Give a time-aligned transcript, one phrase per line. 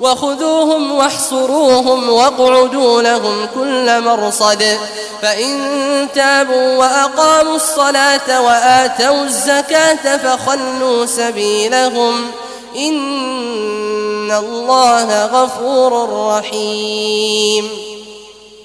[0.00, 4.78] وخذوهم واحصروهم واقعدوا لهم كل مرصد.
[5.22, 12.30] فإن تابوا وأقاموا الصلاة وآتوا الزكاة فخلوا سبيلهم.
[12.76, 17.93] إن الله غفور رحيم.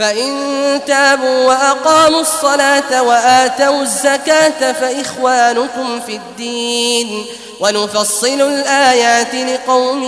[0.00, 7.26] فإن تابوا وأقاموا الصلاة وآتوا الزكاة فإخوانكم في الدين
[7.60, 10.02] ونفصل الآيات لقوم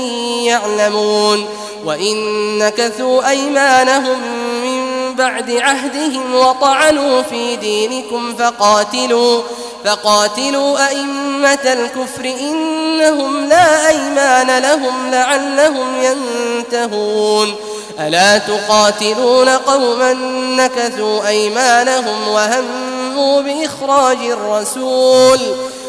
[0.44, 1.48] يعلمون
[1.84, 2.16] وإن
[2.58, 4.18] نكثوا أيمانهم
[4.64, 9.42] من بعد عهدهم وطعنوا في دينكم فقاتلوا
[9.84, 20.12] فقاتلوا أئمة الكفر إنهم لا أيمان لهم لعلهم ينتهون ألا تقاتلون قوما
[20.56, 25.38] نكثوا أيمانهم وهموا بإخراج الرسول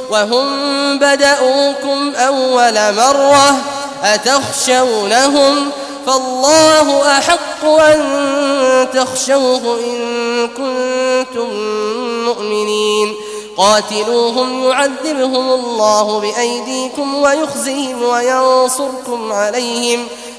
[0.09, 0.49] وهم
[0.99, 3.57] بدأوكم أول مرة
[4.03, 5.71] أتخشونهم
[6.07, 11.49] فالله أحق أن تخشوه إن كنتم
[12.25, 13.15] مؤمنين
[13.57, 20.07] قاتلوهم يعذبهم الله بأيديكم ويخزيهم وينصركم عليهم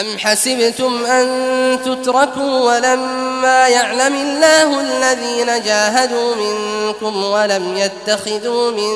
[0.00, 8.92] أم حسبتم أن تتركوا ولما يعلم الله الذين جاهدوا منكم ولم يتخذوا من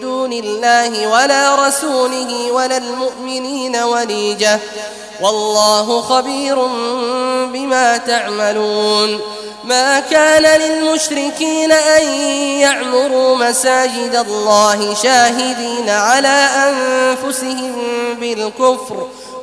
[0.00, 4.60] دون الله ولا رسوله ولا المؤمنين وليجة
[5.20, 6.56] والله خبير
[7.52, 9.20] بما تعملون
[9.64, 12.06] ما كان للمشركين أن
[12.60, 17.74] يعمروا مساجد الله شاهدين على أنفسهم
[18.20, 19.08] بالكفر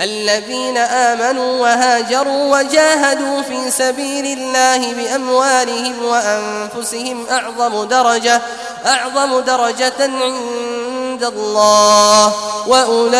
[0.00, 8.42] الذين آمنوا وهاجروا وجاهدوا في سبيل الله بأموالهم وأنفسهم أعظم درجة
[8.86, 12.34] أعظم درجة عند الله
[12.68, 13.18] وأولئك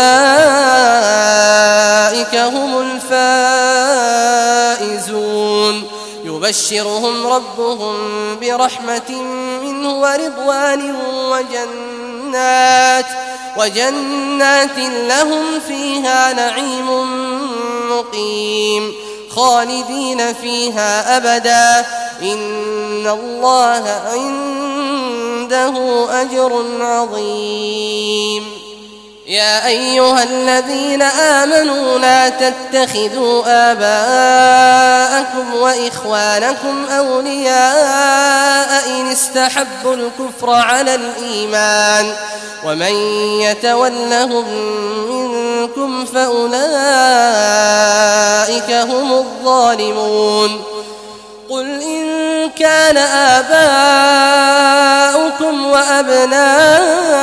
[2.34, 2.80] هم
[4.80, 5.88] الفائزون.
[6.24, 7.96] يبشرهم ربهم
[8.40, 9.10] برحمة
[9.62, 10.94] منه ورضوان
[11.30, 13.06] وجنات.
[13.58, 16.88] وجنات لهم فيها نعيم
[17.90, 18.94] مقيم
[19.30, 21.86] خالدين فيها أبدا.
[22.22, 25.74] إن الله عنده
[26.22, 28.67] أجر عظيم.
[29.28, 33.42] يا أيها الذين آمنوا لا تتخذوا
[33.72, 37.50] آباءكم وإخوانكم أولياء
[38.90, 42.12] إن استحبوا الكفر على الإيمان
[42.64, 42.94] ومن
[43.40, 44.44] يتولهم
[45.10, 46.60] منكم فأولئك
[48.70, 50.62] هم الظالمون
[51.50, 54.46] قل إن كان آباؤكم
[55.66, 57.18] وأبناؤكم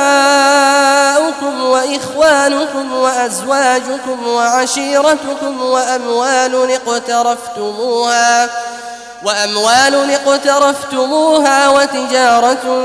[2.26, 8.50] وإخوانكم وأزواجكم وعشيرتكم وأموال اقترفتموها
[9.22, 12.84] وأموال اقترفتموها وتجارة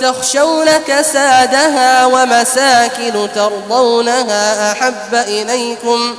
[0.00, 6.16] تخشون كسادها ومساكن ترضونها أحب إليكم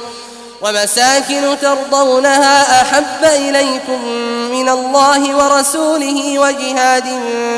[0.61, 4.05] ومساكن ترضونها أحب إليكم
[4.51, 7.03] من الله ورسوله وجهاد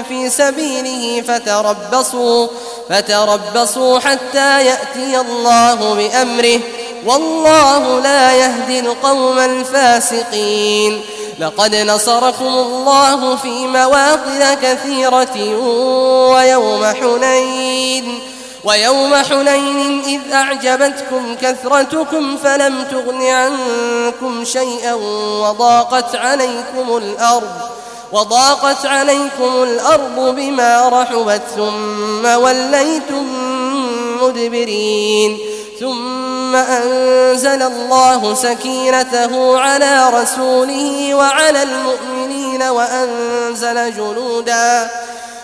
[0.08, 2.48] في سبيله فتربصوا
[2.90, 6.60] فتربصوا حتى يأتي الله بأمره.
[7.06, 11.02] والله لا يهدي القوم الفاسقين.
[11.40, 15.56] لقد نصركم الله في مواطن كثيرة
[16.34, 18.31] ويوم حنين.
[18.64, 24.94] ويوم حنين إذ أعجبتكم كثرتكم فلم تغن عنكم شيئا
[25.42, 27.52] وضاقت عليكم الأرض
[28.12, 33.28] وضاقت عليكم الأرض بما رحبت ثم وليتم
[34.22, 35.38] مدبرين
[35.80, 44.90] ثم أنزل الله سكينته على رسوله وعلى المؤمنين وأنزل جنوداً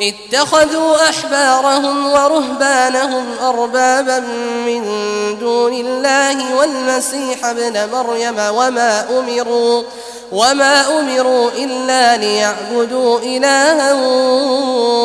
[0.00, 4.18] اتخذوا أحبارهم ورهبانهم أربابا
[4.66, 4.82] من
[5.40, 9.82] دون الله والمسيح ابن مريم وما أمروا
[10.32, 13.92] وما أمروا إلا ليعبدوا إلها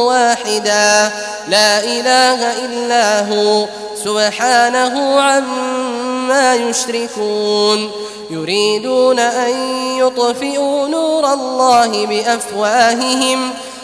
[0.07, 1.11] واحدا.
[1.47, 3.65] لا إله إلا هو.
[4.03, 7.91] سبحانه عما يشركون.
[8.29, 9.53] يريدون أن
[9.97, 13.53] يطفئوا نور الله بأفواههم.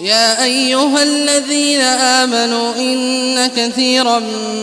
[0.00, 4.18] يا أيها الذين آمنوا إن كثيرا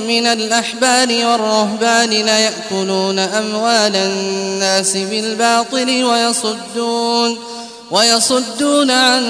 [0.07, 7.37] من الأحبار والرهبان ليأكلون أموال الناس بالباطل ويصدون
[7.91, 9.23] ويصدون عن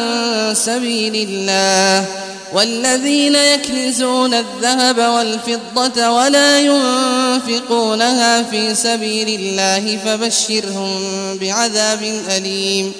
[0.55, 2.05] سبيل الله.
[2.53, 10.99] والذين يكنزون الذهب والفضة ولا ينفقونها في سبيل الله فبشرهم
[11.37, 12.93] بعذاب أليم.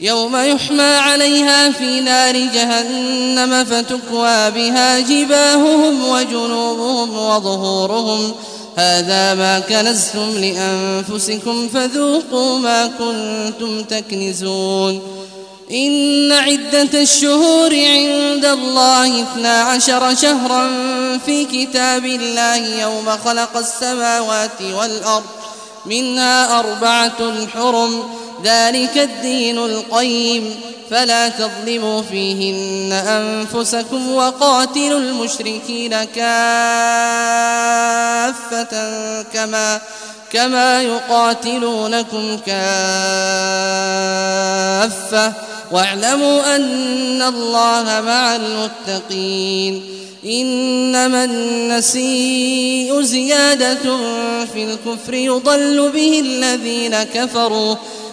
[0.00, 8.34] يوم يحمى عليها في نار جهنم فتكوى بها جباههم وجنوبهم وظهورهم.
[8.76, 15.00] هذا ما كنزتم لأنفسكم فذوقوا ما كنتم تكنزون.
[15.72, 20.70] إن عدة الشهور عند الله اثنا عشر شهرا
[21.26, 25.24] في كتاب الله يوم خلق السماوات والأرض
[25.86, 28.02] منها أربعة حرم.
[28.44, 30.54] ذلك الدين القيم.
[30.90, 36.22] فلا تظلموا فيهن أنفسكم وقاتلوا المشركين كافة
[39.22, 39.80] كما
[40.32, 42.52] كما يقاتلونكم كافة.
[45.72, 49.84] واعلموا أن الله مع المتقين.
[50.24, 53.96] إنما النسيء زيادة
[54.54, 57.76] في الكفر يضل به الذين كفروا.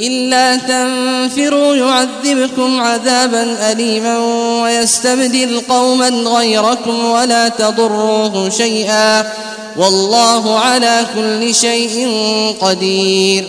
[0.00, 4.18] إلا تنفروا يعذبكم عذابا أليما
[4.62, 9.32] ويستبدل قوما غيركم ولا تضروه شيئا
[9.76, 12.08] والله على كل شيء
[12.60, 13.48] قدير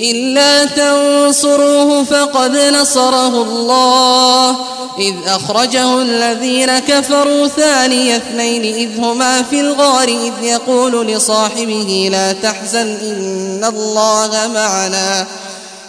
[0.00, 4.56] إلا تنصروه فقد نصره الله
[4.98, 12.96] إذ أخرجه الذين كفروا ثاني اثنين إذ هما في الغار إذ يقول لصاحبه لا تحزن
[13.02, 15.26] إن الله معنا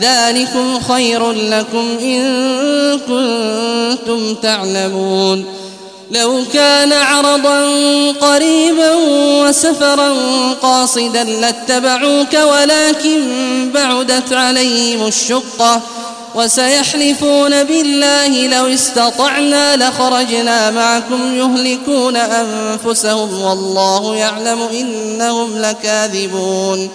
[0.00, 5.60] ذلكم خير لكم إن كنتم تعلمون.
[6.10, 7.60] لو كان عرضا
[8.12, 8.90] قريبا
[9.44, 10.12] وسفرا
[10.62, 13.20] قاصدا لاتبعوك ولكن
[13.74, 15.80] بعدت عليهم الشقة
[16.34, 26.90] وسيحلفون بالله لو استطعنا لخرجنا معكم يهلكون أنفسهم والله يعلم إنهم لكاذبون.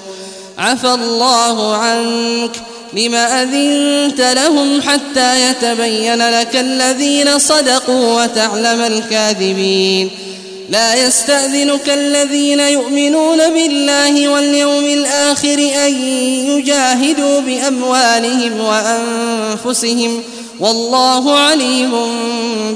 [0.57, 2.51] عفى الله عنك.
[2.96, 10.10] لم أذنت لهم حتى يتبين لك الذين صدقوا وتعلم الكاذبين.
[10.70, 15.94] لا يستأذنك الذين يؤمنون بالله واليوم الآخر أن
[16.48, 20.24] يجاهدوا بأموالهم وأنفسهم
[20.60, 21.92] والله عليم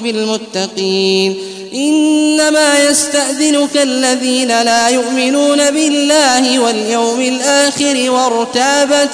[0.03, 1.37] بالمتقين.
[1.73, 9.09] إنما يستأذنك الذين لا يؤمنون بالله واليوم الآخر وارتابت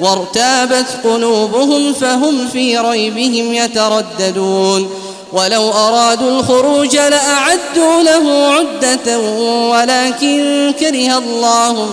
[0.00, 4.90] وارتابت قلوبهم فهم في ريبهم يترددون.
[5.32, 9.18] ولو أرادوا الخروج لأعدوا له عدة
[9.70, 11.88] ولكن كره الله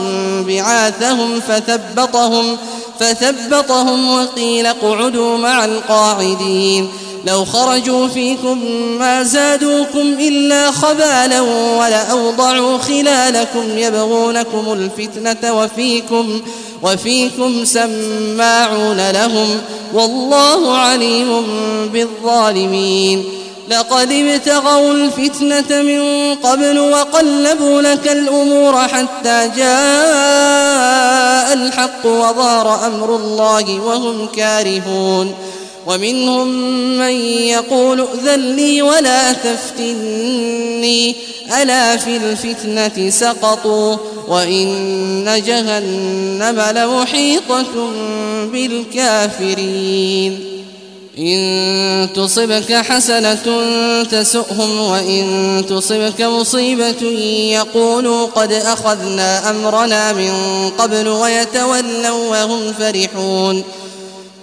[0.47, 2.57] بعاثهم فثبطهم
[2.99, 6.89] فثبطهم وقيل اقعدوا مع القاعدين.
[7.25, 8.65] لو خرجوا فيكم
[8.99, 11.41] ما زادوكم إلا خبالا
[11.79, 16.41] ولأوضعوا خلالكم يبغونكم الفتنة وفيكم
[16.83, 19.61] وفيكم سماعون لهم
[19.93, 21.45] والله عليم
[21.93, 23.25] بالظالمين
[23.69, 34.27] لقد ابتغوا الفتنة من قبل وقلبوا لك الأمور حتى جاء الحق وظهر أمر الله وهم
[34.27, 35.33] كارهون
[35.87, 36.47] ومنهم
[36.97, 37.15] من
[37.47, 41.15] يقول ائذن لي ولا تفتني.
[41.61, 47.91] ألا في الفتنة سقطوا وإن جهنم لمحيطة
[48.51, 50.39] بالكافرين.
[51.19, 53.63] إن تصبك حسنة
[54.03, 57.01] تسؤهم وإن تصبك مصيبة
[57.51, 60.31] يقولوا قد أخذنا أمرنا من
[60.77, 63.63] قبل ويتولوا وهم فرحون.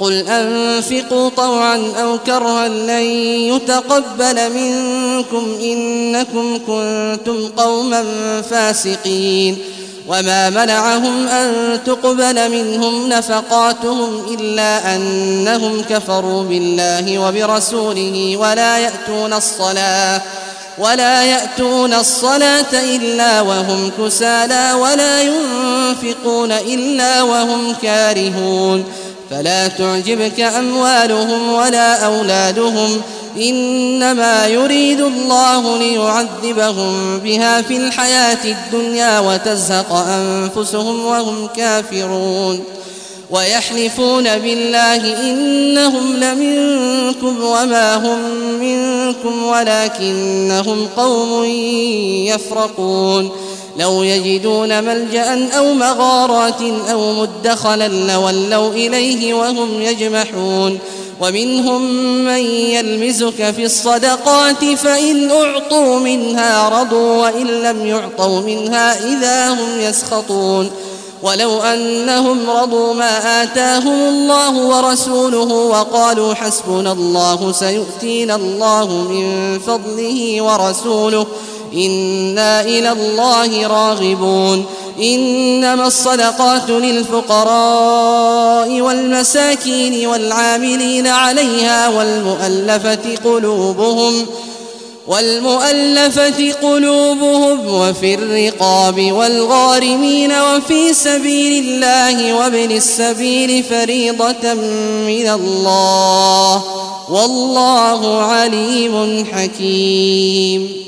[0.00, 3.04] قل أنفقوا طوعا أو كرها لن
[3.54, 8.04] يتقبل منكم إنكم كنتم قوما
[8.42, 9.58] فاسقين
[10.08, 20.22] وما منعهم أن تقبل منهم نفقاتهم إلا أنهم كفروا بالله وبرسوله ولا يأتون الصلاة
[20.78, 28.84] ولا يأتون الصلاة إلا وهم كسالى ولا ينفقون إلا وهم كارهون
[29.30, 33.00] فلا تعجبك أموالهم ولا أولادهم
[33.36, 42.64] إنما يريد الله ليعذبهم بها في الحياة الدنيا وتزهق أنفسهم وهم كافرون
[43.30, 48.18] ويحلفون بالله إنهم لمنكم وما هم
[48.60, 51.44] منكم ولكنهم قوم
[52.24, 53.30] يفرقون
[53.78, 60.78] لو يجدون ملجأ أو مغارات أو مدخلا لولوا إليه وهم يجمحون.
[61.20, 61.82] ومنهم
[62.24, 70.70] من يلمزك في الصدقات فإن أعطوا منها رضوا وإن لم يعطوا منها إذا هم يسخطون.
[71.22, 81.26] ولو أنهم رضوا ما آتاهم الله ورسوله وقالوا حسبنا الله سيؤتينا الله من فضله ورسوله
[81.74, 84.66] إنا إلى الله راغبون.
[85.02, 94.26] إنما الصدقات للفقراء والمساكين والعاملين عليها والمؤلفة قلوبهم
[95.06, 104.54] والمؤلفة قلوبهم وفي الرقاب والغارمين وفي سبيل الله وابن السبيل فريضة
[105.06, 106.64] من الله.
[107.10, 110.87] والله عليم حكيم.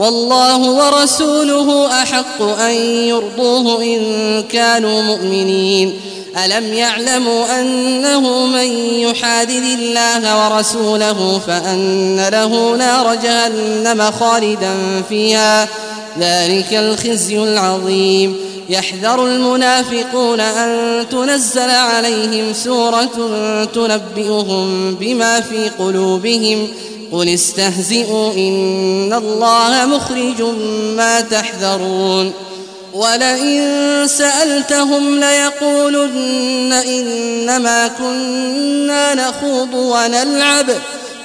[0.00, 4.00] والله ورسوله أحق أن يرضوه إن
[4.42, 6.00] كانوا مؤمنين.
[6.44, 8.66] ألم يعلموا أنه من
[9.00, 15.68] يحادد الله ورسوله فأن له نار جهنم خالدا فيها؟
[16.20, 18.36] ذلك الخزي العظيم.
[18.68, 23.30] يحذر المنافقون أن تنزل عليهم سورة
[23.74, 26.68] تنبئهم بما في قلوبهم.
[27.12, 30.42] قل استهزئوا إن الله مخرج
[30.96, 32.32] ما تحذرون.
[32.94, 33.62] ولئن
[34.06, 40.66] سألتهم ليقولن إنما كنا نخوض ونلعب.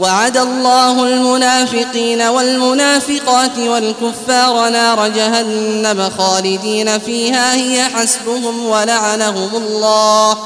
[0.00, 10.36] وعد الله المنافقين والمنافقات والكفار نار جهنم خالدين فيها هي حسبهم ولعنهم الله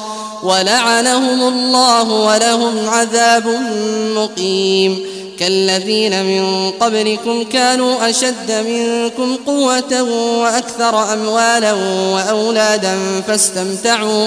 [0.42, 3.46] ولعنهم الله ولهم عذاب
[4.16, 5.10] مقيم.
[5.40, 10.02] كالذين من قبلكم كانوا أشد منكم قوة
[10.40, 11.72] وأكثر أموالا
[12.14, 14.26] وأولادا فاستمتعوا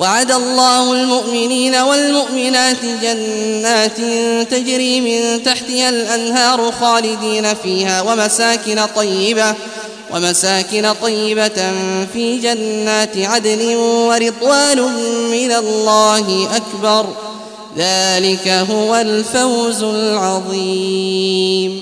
[0.00, 3.96] وعد الله المؤمنين والمؤمنات جنات
[4.50, 9.54] تجري من تحتها الأنهار خالدين فيها ومساكن طيبة
[10.14, 11.72] ومساكن طيبة
[12.12, 14.78] في جنات عدن ورضوان
[15.30, 17.06] من الله أكبر.
[17.78, 21.80] ذلك هو الفوز العظيم.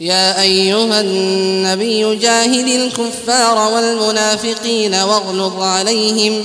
[0.00, 6.44] يا أيها النبي جاهد الكفار والمنافقين واغلظ عليهم.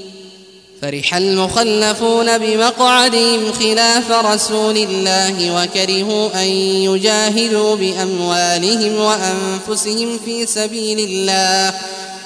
[0.81, 11.73] فرح المخلفون بمقعدهم خلاف رسول الله وكرهوا أن يجاهدوا بأموالهم وأنفسهم في سبيل الله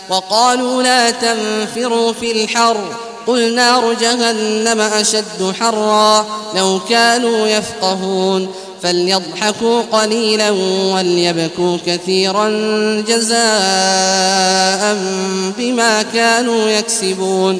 [0.09, 2.77] وقالوا لا تنفروا في الحر
[3.27, 8.51] قل نار جهنم أشد حرا لو كانوا يفقهون
[8.83, 10.51] فليضحكوا قليلا
[10.93, 12.49] وليبكوا كثيرا
[13.07, 14.97] جزاء
[15.57, 17.59] بما كانوا يكسبون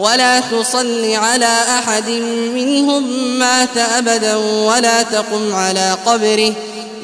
[0.00, 2.10] ولا تصل على أحد
[2.54, 3.08] منهم
[3.38, 6.52] مات أبدا ولا تقم على قبره.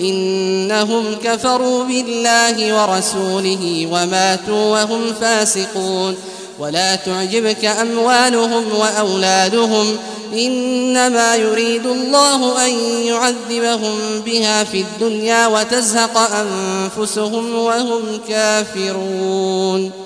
[0.00, 6.16] إنهم كفروا بالله ورسوله وماتوا وهم فاسقون.
[6.58, 9.96] ولا تعجبك أموالهم وأولادهم.
[10.32, 12.70] إنما يريد الله أن
[13.04, 20.05] يعذبهم بها في الدنيا وتزهق أنفسهم وهم كافرون.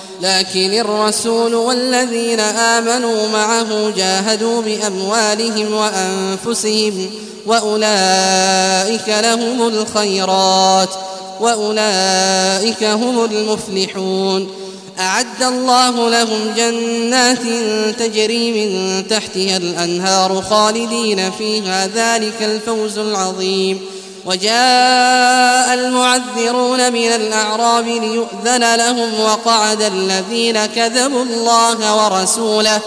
[0.21, 7.09] لكن الرسول والذين آمنوا معه جاهدوا بأموالهم وأنفسهم
[7.45, 10.89] وأولئك لهم الخيرات
[11.39, 14.47] وأولئك هم المفلحون
[14.99, 17.41] أعد الله لهم جنات
[17.99, 23.79] تجري من تحتها الأنهار خالدين فيها ذلك الفوز العظيم
[24.25, 32.79] وجاء المعذرون من الأعراب ليؤذن لهم وقعد الذين كذبوا الله ورسوله.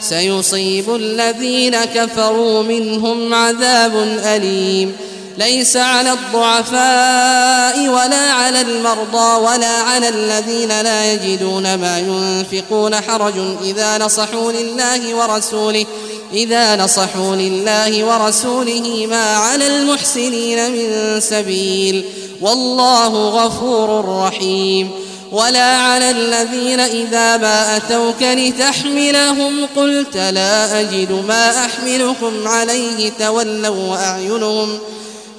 [0.00, 4.96] سيصيب الذين كفروا منهم عذاب أليم.
[5.38, 13.98] ليس على الضعفاء ولا على المرضى ولا على الذين لا يجدون ما ينفقون حرج إذا
[13.98, 15.86] نصحوا لله ورسوله.
[16.34, 22.04] إذا نصحوا لله ورسوله ما على المحسنين من سبيل
[22.40, 24.90] والله غفور رحيم
[25.32, 34.78] ولا على الذين إذا ما أتوك لتحملهم قلت لا أجد ما أحملكم عليه تولوا وأعينهم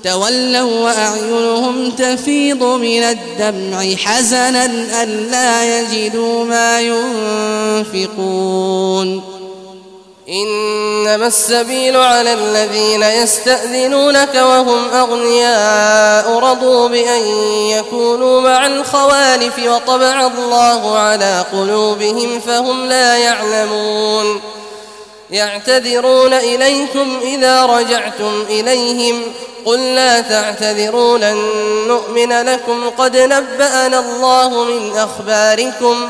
[0.04, 4.66] تولوا وأعينهم تفيض من الدمع حزنا
[5.04, 6.82] ألا يجدوا ما
[7.92, 9.35] ينفقون
[10.30, 17.22] إنما السبيل على الذين يستأذنونك وهم أغنياء رضوا بأن
[17.70, 24.42] يكونوا مع الخوالف وطبع الله على قلوبهم فهم لا يعلمون.
[25.30, 29.22] يعتذرون إليكم إذا رجعتم إليهم.
[29.66, 31.38] قل لا تعتذروا لن
[31.88, 32.90] نؤمن لكم.
[32.90, 36.10] قد نبأنا الله من أخباركم.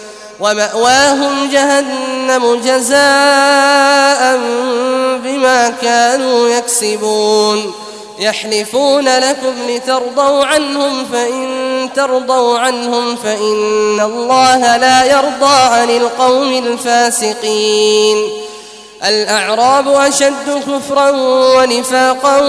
[0.41, 4.37] ومأواهم جهنم جزاء
[5.23, 7.73] بما كانوا يكسبون.
[8.19, 18.29] يحلفون لكم لترضوا عنهم فإن ترضوا عنهم فإن الله لا يرضى عن القوم الفاسقين.
[19.07, 21.09] الأعراب أشد كفرا
[21.57, 22.41] ونفاقا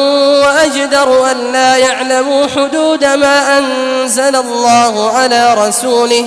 [0.45, 6.27] وأجدر أن لا يعلموا حدود ما أنزل الله على رسوله.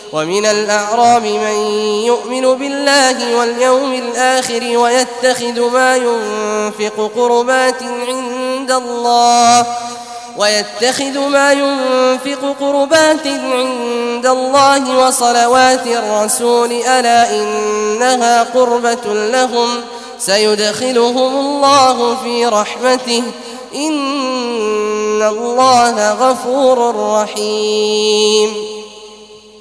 [0.13, 1.55] ومن الأعراب من
[2.05, 9.65] يؤمن بالله واليوم الآخر ويتخذ ما ينفق قربات عند الله
[10.37, 19.69] ويتخذ ما ينفق قربات عند الله وصلوات الرسول ألا إنها قربة لهم
[20.19, 23.23] سيدخلهم الله في رحمته
[23.75, 28.80] إن الله غفور رحيم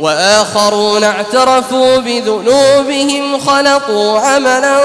[0.00, 4.80] وآخرون اعترفوا بذنوبهم خلطوا عملا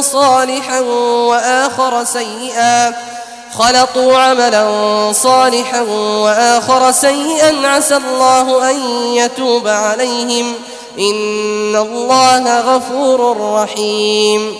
[0.00, 2.94] صالحا وآخر سيئا
[3.58, 4.66] خلطوا عملا
[5.12, 7.66] صالحا وآخر سيئا.
[7.66, 8.76] عسى الله أن
[9.14, 10.52] يتوب عليهم.
[10.98, 14.54] إن الله غفور رحيم.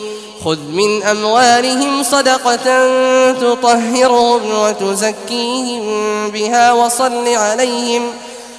[0.44, 2.92] خذ من أموالهم صدقة
[3.32, 8.10] تطهرهم وتزكيهم بها وصل عليهم.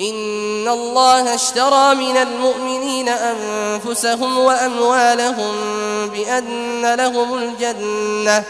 [0.00, 5.54] إن الله اشترى من المؤمنين أنفسهم وأموالهم
[6.08, 8.44] بأن لهم الجنة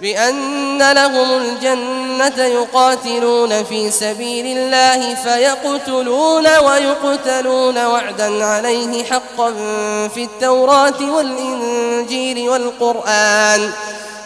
[0.00, 9.52] بأن لهم الجنة يقاتلون في سبيل الله فيقتلون ويقتلون وعدا عليه حقا
[10.14, 13.70] في التوراة والإنجيل والقرآن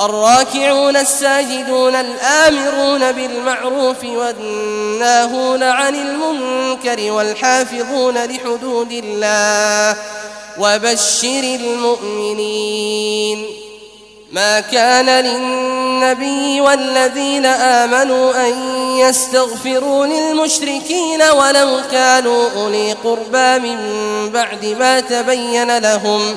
[0.00, 9.96] الراكعون الساجدون الآمرون بالمعروف والناهون عن المنكر والحافظون لحدود الله
[10.58, 13.46] وبشر المؤمنين.
[14.32, 18.52] ما كان للنبي والذين آمنوا أن
[18.96, 23.78] يستغفروا للمشركين ولو كانوا أولي قربى من
[24.30, 26.36] بعد ما تبين لهم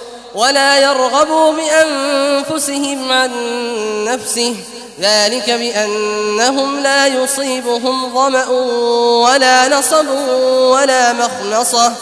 [0.35, 3.31] ولا يرغبوا بأنفسهم عن
[4.05, 4.55] نفسه.
[4.99, 8.47] ذلك بأنهم لا يصيبهم ظمأ
[9.29, 10.07] ولا نصب
[10.47, 11.93] ولا مخنصة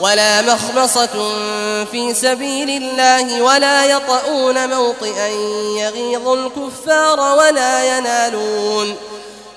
[0.00, 1.32] ولا مخمصة
[1.92, 5.28] في سبيل الله ولا يطؤون موطئا
[5.78, 8.96] يغيظ الكفار ولا ينالون.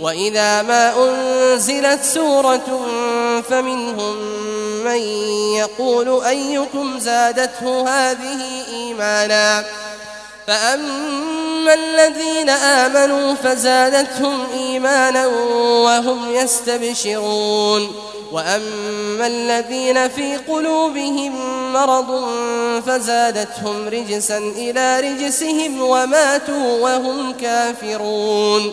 [0.00, 2.86] وإذا ما أنزلت سورة
[3.50, 4.16] فمنهم
[4.84, 5.00] من
[5.56, 8.40] يقول أيكم زادته هذه
[8.72, 9.64] إيمانا
[10.46, 15.26] فأما الذين آمنوا فزادتهم إيمانا
[15.84, 17.92] وهم يستبشرون
[18.32, 21.32] وأما الذين في قلوبهم
[21.72, 22.28] مرض
[22.86, 28.72] فزادتهم رجسا إلى رجسهم وماتوا وهم كافرون